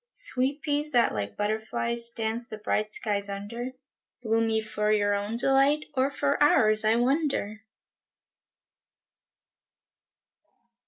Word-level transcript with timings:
Sweet 0.13 0.63
peas 0.63 0.89
that, 0.93 1.13
like 1.13 1.37
butterflies, 1.37 2.09
Dance 2.09 2.47
the 2.47 2.57
bright 2.57 2.91
skies 2.91 3.29
under, 3.29 3.73
Bloom 4.23 4.49
ye 4.49 4.59
for 4.59 4.91
your 4.91 5.13
own 5.13 5.35
delight, 5.35 5.85
Or 5.93 6.09
for 6.09 6.41
ours, 6.41 6.83
I 6.83 6.95
wonder! 6.95 7.63